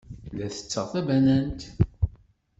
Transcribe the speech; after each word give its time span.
La 0.37 0.47
ttetteɣ 0.49 0.85
tabanant. 0.93 1.61